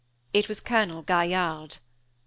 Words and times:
It 0.33 0.49
was 0.49 0.59
Colonel 0.59 1.03
Gaillarde. 1.03 1.77